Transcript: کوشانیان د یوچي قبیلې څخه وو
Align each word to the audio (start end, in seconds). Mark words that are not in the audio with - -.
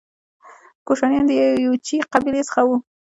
کوشانیان 0.87 1.25
د 1.27 1.31
یوچي 1.65 1.97
قبیلې 2.11 2.41
څخه 2.47 2.61
وو 2.67 2.77